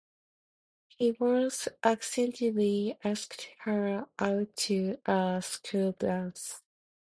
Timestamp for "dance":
5.91-6.63